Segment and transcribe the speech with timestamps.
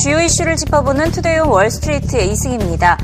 [0.00, 2.98] 주요 이슈를 짚어보는 투데이온 월스트리트의 이승입니다.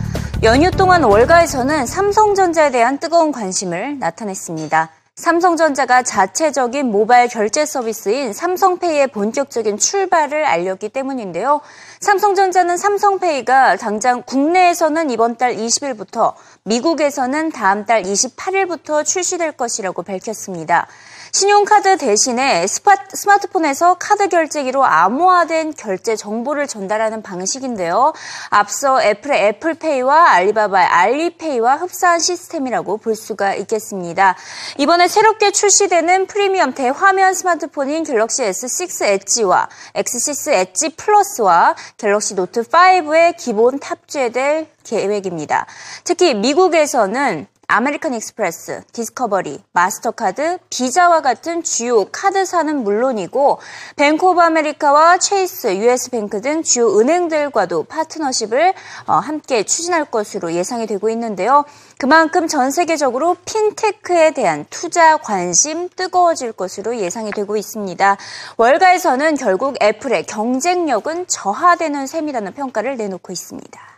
[0.45, 4.91] 연휴 동안 월가에서는 삼성전자에 대한 뜨거운 관심을 나타냈습니다.
[5.17, 11.61] 삼성전자가 자체적인 모바일 결제 서비스인 삼성페이의 본격적인 출발을 알렸기 때문인데요.
[11.98, 20.86] 삼성전자는 삼성페이가 당장 국내에서는 이번 달 20일부터 미국에서는 다음 달 28일부터 출시될 것이라고 밝혔습니다.
[21.35, 28.12] 신용카드 대신에 스마트폰에서 카드 결제기로 암호화된 결제 정보를 전달하는 방식인데요.
[28.51, 34.37] 앞서 애플의 애플페이와 알리바바의 알리페이와 흡사한 시스템이라고 볼 수가 있겠습니다.
[34.78, 43.34] 이번에 새롭게 출시되는 프리미엄 대화면 스마트폰인 갤럭시 S6 엣지와 S6 엣지 플러스와 갤럭시 노트 5에
[43.37, 45.66] 기본 탑재될 계획입니다.
[46.05, 53.59] 특히 미국에서는 아메리칸 익스프레스, 디스커버리, 마스터카드, 비자와 같은 주요 카드사는 물론이고
[53.96, 58.74] 뱅크 오브 아메리카와 체이스, 유에스뱅크 등 주요 은행들과도 파트너십을
[59.06, 61.64] 어, 함께 추진할 것으로 예상이 되고 있는데요.
[61.98, 68.17] 그만큼 전 세계적으로 핀테크에 대한 투자 관심 뜨거워질 것으로 예상이 되고 있습니다.
[68.56, 73.94] 월가에서는 결국 애플의 경쟁력은 저하되는 셈이라는 평가를 내놓고 있습니다.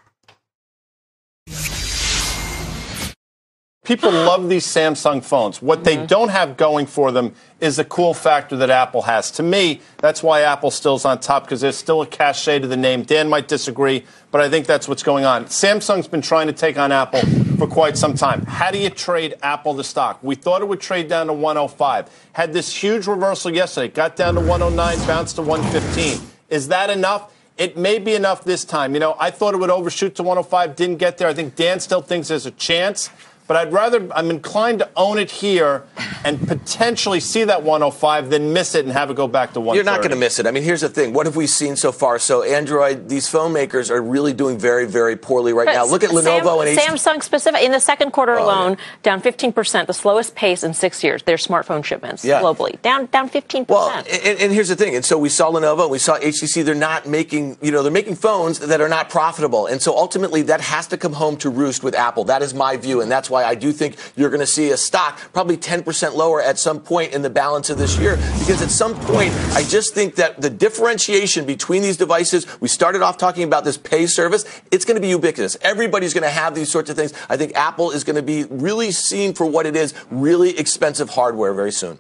[3.86, 5.62] People love these Samsung phones.
[5.62, 6.06] What they mm-hmm.
[6.06, 9.30] don't have going for them is the cool factor that Apple has.
[9.32, 12.76] To me, that's why Apple still's on top because there's still a cachet to the
[12.76, 13.04] name.
[13.04, 15.44] Dan might disagree, but I think that's what's going on.
[15.44, 17.20] Samsung's been trying to take on Apple
[17.58, 18.44] for quite some time.
[18.46, 20.18] How do you trade Apple the stock?
[20.20, 22.10] We thought it would trade down to 105.
[22.32, 26.28] Had this huge reversal yesterday, got down to 109, bounced to 115.
[26.50, 27.32] Is that enough?
[27.56, 28.94] It may be enough this time.
[28.94, 31.28] You know, I thought it would overshoot to 105, didn't get there.
[31.28, 33.10] I think Dan still thinks there's a chance
[33.46, 35.84] but I'd rather, I'm inclined to own it here
[36.24, 39.76] and potentially see that 105 than miss it and have it go back to 130.
[39.76, 40.46] You're not going to miss it.
[40.46, 41.12] I mean, here's the thing.
[41.12, 42.18] What have we seen so far?
[42.18, 45.86] So, Android, these phone makers are really doing very, very poorly right but now.
[45.86, 47.62] Look at Lenovo Sam, and Samsung specific.
[47.62, 48.78] In the second quarter oh, alone, yeah.
[49.02, 52.40] down 15%, the slowest pace in six years, their smartphone shipments yeah.
[52.40, 52.80] globally.
[52.82, 53.68] Down, down 15%.
[53.68, 54.96] Well, and, and here's the thing.
[54.96, 56.64] And so we saw Lenovo and we saw HTC.
[56.64, 59.66] They're not making, you know, they're making phones that are not profitable.
[59.66, 62.24] And so ultimately that has to come home to roost with Apple.
[62.24, 63.00] That is my view.
[63.00, 66.42] And that's why I do think you're going to see a stock probably 10% lower
[66.42, 68.16] at some point in the balance of this year.
[68.38, 73.02] Because at some point, I just think that the differentiation between these devices, we started
[73.02, 75.56] off talking about this pay service, it's going to be ubiquitous.
[75.62, 77.12] Everybody's going to have these sorts of things.
[77.28, 81.10] I think Apple is going to be really seen for what it is, really expensive
[81.10, 81.98] hardware very soon.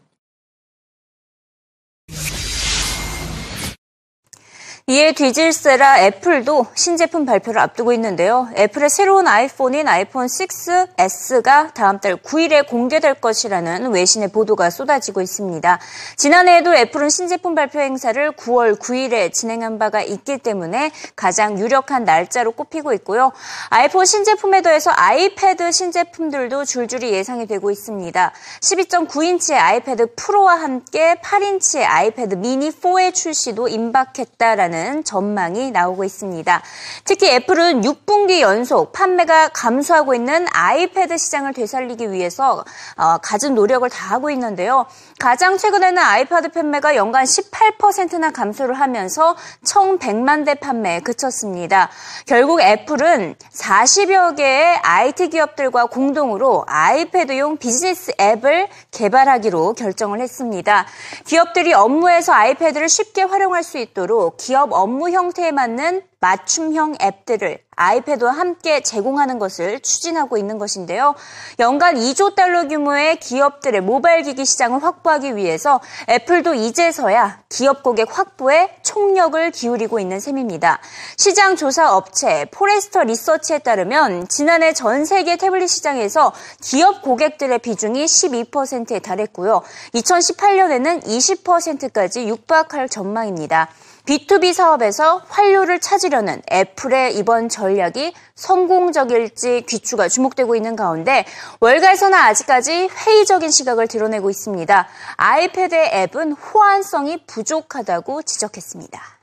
[4.88, 8.48] 이에 뒤질세라 애플도 신제품 발표를 앞두고 있는데요.
[8.56, 15.80] 애플의 새로운 아이폰인 아이폰 6S가 다음 달 9일에 공개될 것이라는 외신의 보도가 쏟아지고 있습니다.
[16.14, 22.92] 지난해에도 애플은 신제품 발표 행사를 9월 9일에 진행한 바가 있기 때문에 가장 유력한 날짜로 꼽히고
[22.92, 23.32] 있고요.
[23.70, 28.32] 아이폰 신제품에 더해서 아이패드 신제품들도 줄줄이 예상이 되고 있습니다.
[28.60, 36.62] 12.9인치의 아이패드 프로와 함께 8인치의 아이패드 미니 4의 출시도 임박했다라는 하는 전망이 나오고 있습니다.
[37.04, 42.64] 특히 애플은 6분기 연속 판매가 감소하고 있는 아이패드 시장을 되살리기 위해서
[42.96, 44.86] 어, 갖은 노력을 다하고 있는데요.
[45.18, 51.88] 가장 최근에는 아이패드 판매가 연간 18%나 감소를 하면서 1,100만 대 판매에 그쳤습니다.
[52.26, 60.86] 결국 애플은 40여 개의 IT 기업들과 공동으로 아이패드용 비즈니스 앱을 개발하기로 결정을 했습니다.
[61.24, 68.32] 기업들이 업무에서 아이패드를 쉽게 활용할 수 있도록 기업 기업 업무 형태에 맞는 맞춤형 앱들을 아이패드와
[68.32, 71.14] 함께 제공하는 것을 추진하고 있는 것인데요.
[71.60, 78.74] 연간 2조 달러 규모의 기업들의 모바일 기기 시장을 확보하기 위해서 애플도 이제서야 기업 고객 확보에
[78.82, 80.80] 총력을 기울이고 있는 셈입니다.
[81.16, 88.98] 시장 조사 업체 포레스터 리서치에 따르면 지난해 전 세계 태블릿 시장에서 기업 고객들의 비중이 12%에
[88.98, 89.62] 달했고요.
[89.94, 93.68] 2018년에는 20%까지 육박할 전망입니다.
[94.06, 101.24] B2B 사업에서 활로를 찾으려는 애플의 이번 전략이 성공적일지 귀추가 주목되고 있는 가운데
[101.58, 104.86] 월가에서는 아직까지 회의적인 시각을 드러내고 있습니다.
[105.16, 109.16] 아이패드의 앱은 호환성이 부족하다고 지적했습니다.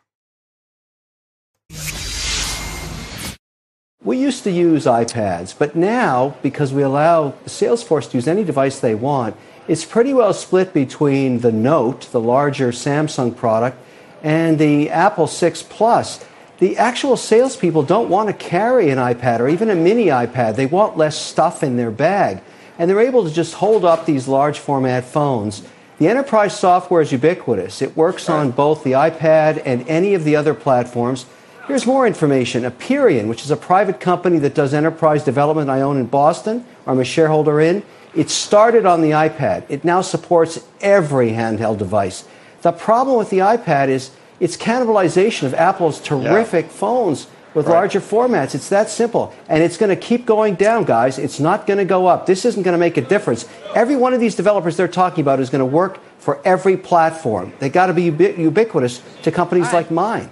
[4.06, 8.82] We used to use iPads, but now, because we allow Salesforce to use any device
[8.82, 9.38] they want,
[9.70, 13.78] it's pretty well split between the Note, the larger Samsung product,
[14.24, 16.26] and the Apple 6 Plus,
[16.60, 20.56] the actual salespeople don't want to carry an iPad or even a mini iPad.
[20.56, 22.42] They want less stuff in their bag.
[22.80, 25.64] And they're able to just hold up these large format phones.
[26.00, 27.82] The enterprise software is ubiquitous.
[27.82, 31.26] It works on both the iPad and any of the other platforms.
[31.68, 32.64] Here's more information.
[32.64, 37.00] Aperion, which is a private company that does enterprise development I own in Boston, I'm
[37.00, 37.84] a shareholder in,
[38.16, 39.66] it started on the iPad.
[39.70, 42.26] It now supports every handheld device.
[42.64, 46.72] The problem with the iPad is it's cannibalization of Apple's terrific yeah.
[46.72, 47.74] phones with right.
[47.74, 48.56] larger formats.
[48.56, 49.34] It's that simple.
[49.50, 51.20] And it's going to keep going down, guys.
[51.20, 52.26] It's not going to go up.
[52.26, 53.48] This isn't going to make a difference.
[53.76, 57.52] Every one of these developers they're talking about is going to work for every platform.
[57.60, 59.74] They've got to be ubiquitous to companies right.
[59.74, 60.32] like mine.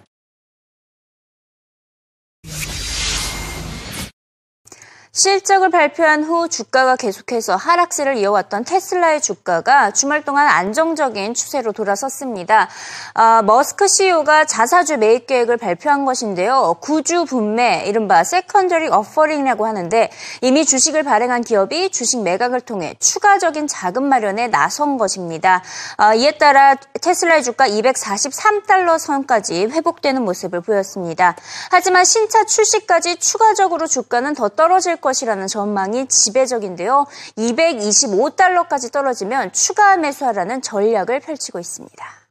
[5.13, 12.69] 실적을 발표한 후 주가가 계속해서 하락세를 이어왔던 테슬라의 주가가 주말 동안 안정적인 추세로 돌아섰습니다.
[13.15, 16.77] 어, 머스크 CEO가 자사주 매입 계획을 발표한 것인데요.
[16.79, 20.09] 구주 분매, 이른바 secondary offering이라고 하는데
[20.39, 25.61] 이미 주식을 발행한 기업이 주식 매각을 통해 추가적인 자금 마련에 나선 것입니다.
[25.97, 31.35] 어, 이에 따라 테슬라의 주가 243달러 선까지 회복되는 모습을 보였습니다.
[31.69, 37.05] 하지만 신차 출시까지 추가적으로 주가는 더 떨어질 것이라는 전망이 지배적인데요.
[37.37, 42.21] 225달러까지 떨어지면 추가 매수하라는 전략을 펼치고 있습니다.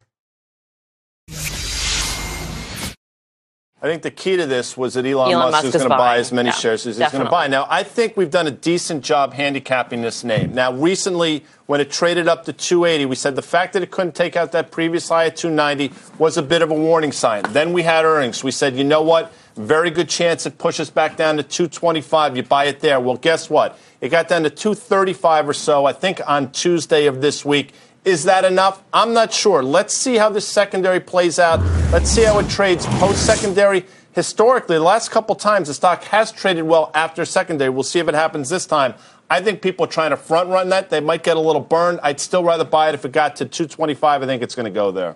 [3.83, 5.97] I think the key to this was that Elon, Elon Musk, Musk is going to
[5.97, 7.47] buy as many yeah, shares as he's going to buy.
[7.47, 10.53] Now, I think we've done a decent job handicapping this name.
[10.53, 14.13] Now, recently, when it traded up to 280, we said the fact that it couldn't
[14.13, 17.41] take out that previous high at 290 was a bit of a warning sign.
[17.49, 18.43] Then we had earnings.
[18.43, 19.33] We said, you know what?
[19.55, 22.37] Very good chance it pushes back down to 225.
[22.37, 22.99] You buy it there.
[22.99, 23.77] Well, guess what?
[23.99, 27.73] It got down to 235 or so, I think, on Tuesday of this week.
[28.03, 28.81] Is that enough?
[28.93, 29.61] I'm not sure.
[29.61, 31.59] Let's see how this secondary plays out.
[31.91, 33.85] Let's see how it trades post secondary.
[34.13, 37.69] Historically, the last couple times, the stock has traded well after secondary.
[37.69, 38.95] We'll see if it happens this time.
[39.29, 40.89] I think people are trying to front run that.
[40.89, 41.99] They might get a little burned.
[42.03, 44.23] I'd still rather buy it if it got to 225.
[44.23, 45.15] I think it's going to go there.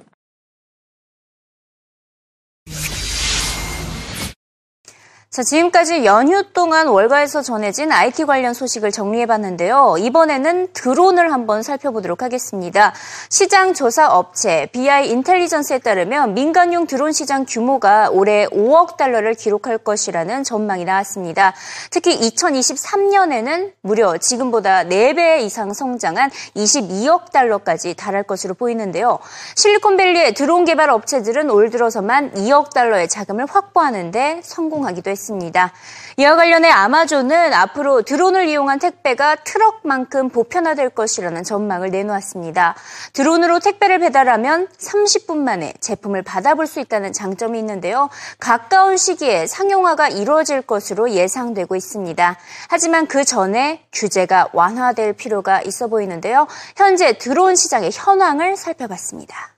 [5.35, 9.95] 자, 지금까지 연휴 동안 월가에서 전해진 IT 관련 소식을 정리해봤는데요.
[9.99, 12.93] 이번에는 드론을 한번 살펴보도록 하겠습니다.
[13.29, 20.45] 시장 조사 업체 BI 인텔리전스에 따르면 민간용 드론 시장 규모가 올해 5억 달러를 기록할 것이라는
[20.45, 21.53] 전망이 나왔습니다.
[21.91, 29.19] 특히 2023년에는 무려 지금보다 4배 이상 성장한 22억 달러까지 달할 것으로 보이는데요.
[29.57, 35.24] 실리콘밸리의 드론 개발 업체들은 올 들어서만 2억 달러의 자금을 확보하는데 성공하기도 했습니다.
[35.25, 35.71] 했습니다.
[36.17, 42.75] 이와 관련해 아마존은 앞으로 드론을 이용한 택배가 트럭만큼 보편화될 것이라는 전망을 내놓았습니다.
[43.13, 48.09] 드론으로 택배를 배달하면 30분 만에 제품을 받아볼 수 있다는 장점이 있는데요.
[48.39, 52.37] 가까운 시기에 상용화가 이루어질 것으로 예상되고 있습니다.
[52.69, 56.47] 하지만 그 전에 규제가 완화될 필요가 있어 보이는데요.
[56.75, 59.54] 현재 드론 시장의 현황을 살펴봤습니다.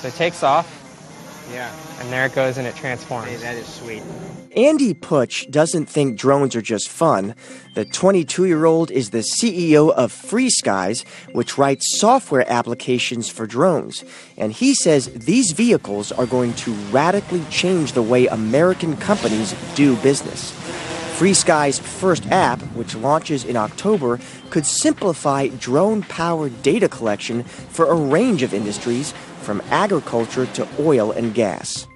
[0.00, 0.66] So it takes off.
[1.52, 1.70] Yeah.
[2.00, 3.28] And there it goes and it transforms.
[3.28, 4.02] Hey, that is sweet.
[4.56, 7.34] Andy Putsch doesn't think drones are just fun.
[7.74, 14.02] The 22 year old is the CEO of FreeSkies, which writes software applications for drones.
[14.38, 19.96] And he says these vehicles are going to radically change the way American companies do
[19.96, 20.52] business.
[21.20, 24.18] Free FreeSky's first app, which launches in October,
[24.48, 31.12] could simplify drone powered data collection for a range of industries from agriculture to oil
[31.12, 31.86] and gas.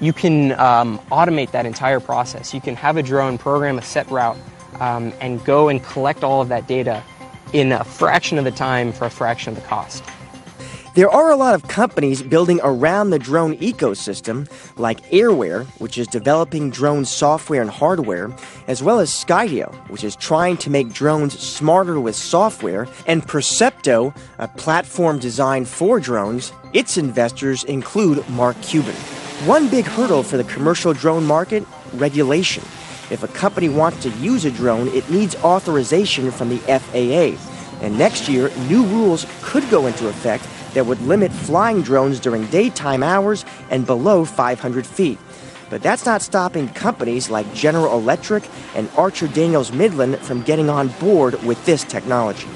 [0.00, 2.52] You can um, automate that entire process.
[2.52, 4.36] You can have a drone program a set route
[4.80, 7.02] um, and go and collect all of that data
[7.52, 10.04] in a fraction of the time for a fraction of the cost.
[10.96, 16.06] There are a lot of companies building around the drone ecosystem, like Airware, which is
[16.06, 18.34] developing drone software and hardware,
[18.66, 24.16] as well as Skydio, which is trying to make drones smarter with software, and Percepto,
[24.38, 26.50] a platform designed for drones.
[26.76, 28.92] Its investors include Mark Cuban.
[29.46, 31.64] One big hurdle for the commercial drone market
[31.94, 32.62] regulation.
[33.10, 37.40] If a company wants to use a drone, it needs authorization from the FAA.
[37.82, 42.44] And next year, new rules could go into effect that would limit flying drones during
[42.48, 45.18] daytime hours and below 500 feet.
[45.70, 50.88] But that's not stopping companies like General Electric and Archer Daniels Midland from getting on
[51.00, 52.48] board with this technology.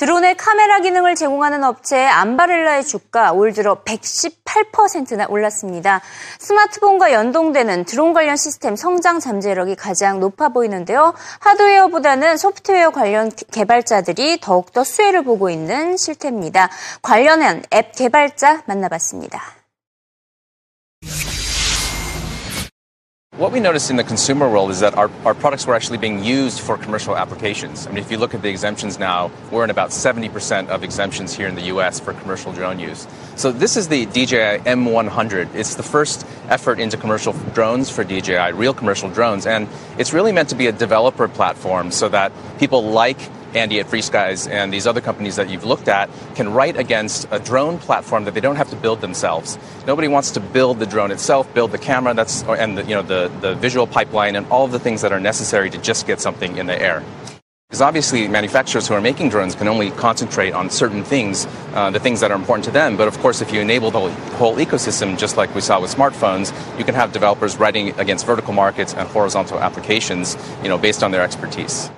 [0.00, 6.00] 드론의 카메라 기능을 제공하는 업체 암바렐라의 주가 올 들어 118%나 올랐습니다.
[6.38, 11.12] 스마트폰과 연동되는 드론 관련 시스템 성장 잠재력이 가장 높아 보이는데요.
[11.40, 16.70] 하드웨어보다는 소프트웨어 관련 개발자들이 더욱더 수혜를 보고 있는 실태입니다.
[17.02, 19.38] 관련한 앱 개발자 만나봤습니다.
[23.36, 26.22] What we noticed in the consumer world is that our, our products were actually being
[26.22, 27.86] used for commercial applications.
[27.86, 31.32] I mean, if you look at the exemptions now, we're in about 70% of exemptions
[31.32, 33.06] here in the US for commercial drone use.
[33.36, 35.54] So this is the DJI M100.
[35.54, 39.46] It's the first effort into commercial drones for DJI, real commercial drones.
[39.46, 43.20] And it's really meant to be a developer platform so that people like
[43.54, 47.38] Andy at FreeSkies and these other companies that you've looked at can write against a
[47.38, 49.58] drone platform that they don't have to build themselves.
[49.86, 53.02] Nobody wants to build the drone itself, build the camera that's and the, you know
[53.02, 56.20] the, the visual pipeline and all of the things that are necessary to just get
[56.20, 57.04] something in the air.
[57.70, 62.00] Because obviously, manufacturers who are making drones can only concentrate on certain things, uh, the
[62.00, 62.96] things that are important to them.
[62.96, 66.50] But of course, if you enable the whole ecosystem, just like we saw with smartphones,
[66.76, 71.12] you can have developers writing against vertical markets and horizontal applications, you know, based on
[71.12, 71.92] their expertise.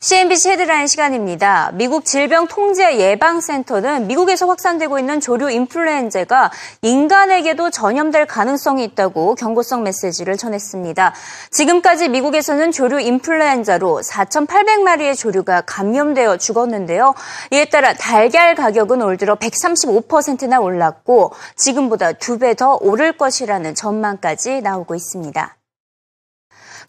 [0.00, 1.72] CNBC 헤드라인 시간입니다.
[1.74, 6.52] 미국 질병통제예방센터는 미국에서 확산되고 있는 조류 인플루엔자가
[6.82, 11.14] 인간에게도 전염될 가능성이 있다고 경고성 메시지를 전했습니다.
[11.50, 17.14] 지금까지 미국에서는 조류 인플루엔자로 4,800마리의 조류가 감염되어 죽었는데요.
[17.50, 24.62] 이에 따라 달걀 가격은 올 들어 135%나 올랐고 지금보다 두 배 더 오를 것이라는 전망까지
[24.62, 25.57] 나오고 있습니다.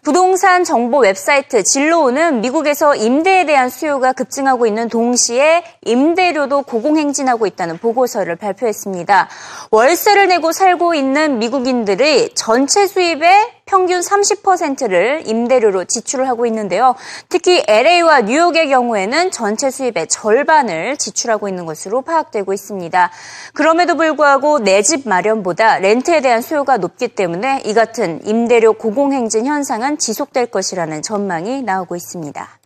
[0.02, 8.38] 부동산 정보 웹사이트 진로우는 미국에서 임대에 대한 수요가 급증하고 있는 동시에 임대료도 고공행진하고 있다는 보고서를
[8.38, 9.28] 발표했습니다.
[9.72, 16.96] 월세를 내고 살고 있는 미국인들의 전체 수입의 평균 30%를 임대료로 지출을 하고 있는데요.
[17.30, 23.12] 특히 LA와 뉴욕의 경우에는 전체 수입의 절반을 지출하고 있는 것으로 파악되고 있습니다.
[23.54, 30.00] 그럼에도 불구하고 내 집 마련보다 렌트에 대한 수요가 높기 때문에 이 같은 임대료 고공행진 현상은
[30.00, 32.59] 지속될 것이라는 전망이 나오고 있습니다.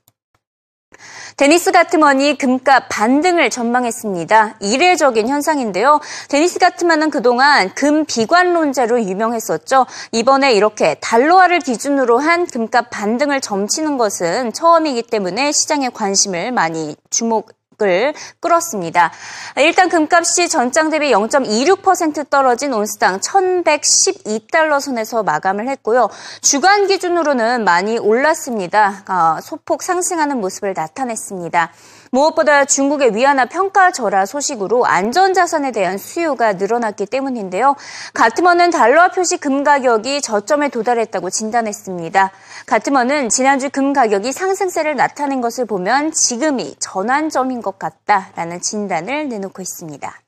[1.38, 4.58] 데니스 가트먼이 금값 반등을 전망했습니다.
[4.60, 6.00] 이례적인 현상인데요.
[6.30, 9.88] 데니스 가트먼은 그동안 금 비관론자로 유명했었죠.
[10.12, 17.52] 이번에 이렇게 달러화를 기준으로 한 금값 반등을 점치는 것은 처음이기 때문에 시장의 관심을 많이 주목
[17.84, 19.12] 을 끌었습니다.
[19.58, 26.10] 일단 금값이 전장 대비 0.26% 떨어진 온스당 1112달러 선에서 마감을 했고요.
[26.42, 29.04] 주간 기준으로는 많이 올랐습니다.
[29.08, 31.72] 아, 소폭 상승하는 모습을 나타냈습니다.
[32.14, 37.76] 무엇보다 중국의 위안화 평가 절하 소식으로 안전자산에 대한 수요가 늘어났기 때문인데요.
[38.14, 42.30] 가트먼은 달러화 표시 금 가격이 저점에 도달했다고 진단했습니다.
[42.68, 50.23] 가트먼은 지난주 금 가격이 상승세를 나타낸 것을 보면 지금이 전환점인 것 같다라는 진단을 내놓고 있습니다.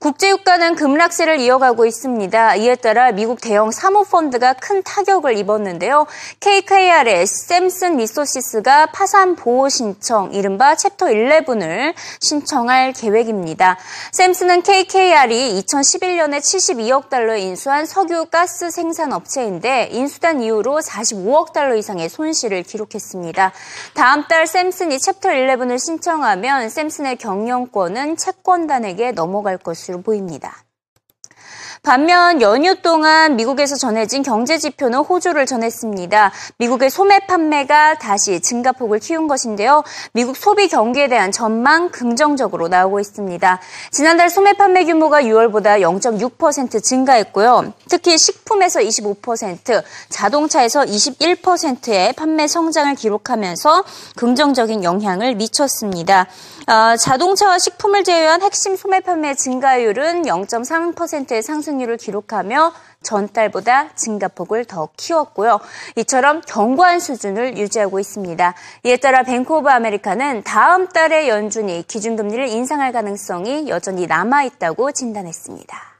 [0.00, 2.56] 국제유가는 급락세를 이어가고 있습니다.
[2.56, 6.06] 이에 따라 미국 대형 사모펀드가 큰 타격을 입었는데요.
[6.40, 13.78] KKR의 샘슨 리소시스가 파산 보호 신청, 이른바 챕터 11을 신청할 계획입니다.
[14.12, 22.08] 샘슨은 KKR이 2011년에 72억 달러 인수한 석유 가스 생산 업체인데 인수한 이후로 45억 달러 이상의
[22.08, 23.52] 손실을 기록했습니다.
[23.94, 30.64] 다음 달 샘슨이 챕터 11을 신청하면 샘슨의 경영권은 채권단에게 넘어갈 것으로 것으로 보입니다.
[31.82, 36.32] 반면 연휴 동안 미국에서 전해진 경제 지표는 호조를 전했습니다.
[36.56, 39.84] 미국의 소매 판매가 다시 증가폭을 키운 것인데요.
[40.14, 43.60] 미국 소비 경기에 대한 전망 긍정적으로 나오고 있습니다.
[43.90, 47.74] 지난달 소매 판매 규모가 6월보다 0.6% 증가했고요.
[47.90, 53.84] 특히 식품에서 25%, 자동차에서 21%의 판매 성장을 기록하면서
[54.16, 56.28] 긍정적인 영향을 미쳤습니다.
[56.66, 65.60] 어, 자동차와 식품을 제외한 핵심 소매 판매 증가율은 0.3%의 상승률을 기록하며 전달보다 증가폭을 더 키웠고요.
[65.96, 68.54] 이처럼 견고한 수준을 유지하고 있습니다.
[68.84, 75.93] 이에 따라 뱅크 오브 아메리카는 다음 달에 연준이 기준금리를 인상할 가능성이 여전히 남아있다고 진단했습니다.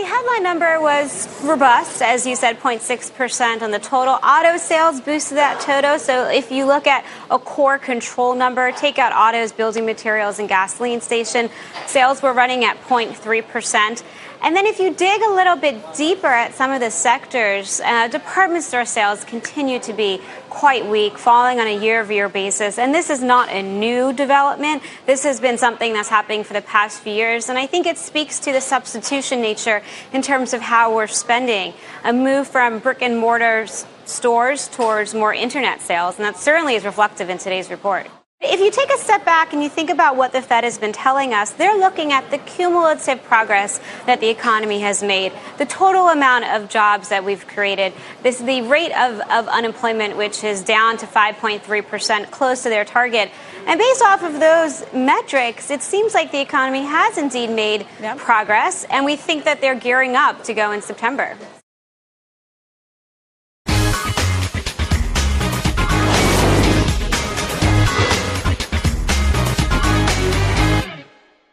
[0.00, 4.14] The headline number was robust, as you said, 0.6% on the total.
[4.24, 5.98] Auto sales boosted that total.
[5.98, 10.48] So if you look at a core control number, take out autos, building materials, and
[10.48, 11.50] gasoline station,
[11.86, 14.02] sales were running at 0.3%.
[14.42, 18.08] And then if you dig a little bit deeper at some of the sectors, uh,
[18.08, 22.78] department store sales continue to be quite weak, falling on a year over year basis.
[22.78, 24.82] And this is not a new development.
[25.04, 27.50] This has been something that's happening for the past few years.
[27.50, 29.82] And I think it speaks to the substitution nature
[30.12, 31.74] in terms of how we're spending.
[32.04, 33.66] A move from brick and mortar
[34.06, 36.16] stores towards more internet sales.
[36.16, 38.08] And that certainly is reflective in today's report.
[38.42, 40.94] If you take a step back and you think about what the Fed has been
[40.94, 46.08] telling us, they're looking at the cumulative progress that the economy has made, the total
[46.08, 47.92] amount of jobs that we've created,
[48.22, 53.30] this the rate of, of unemployment, which is down to 5.3%, close to their target.
[53.66, 58.16] And based off of those metrics, it seems like the economy has indeed made yep.
[58.16, 61.36] progress, and we think that they're gearing up to go in September.